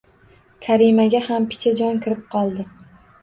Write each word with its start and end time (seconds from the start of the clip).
Karimaga 0.67 1.21
ham 1.27 1.45
picha 1.53 1.75
jon 1.81 2.01
kirib 2.05 2.25
qoldi 2.35 2.67